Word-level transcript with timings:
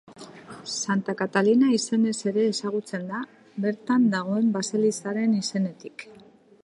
Santa 0.75 1.13
Katalina 1.19 1.67
izenez 1.79 2.15
ere 2.31 2.45
ezagutzen 2.53 3.05
da, 3.11 3.21
bertan 3.67 4.09
dagoen 4.17 4.51
baselizaren 4.59 5.37
izenetik. 5.43 6.09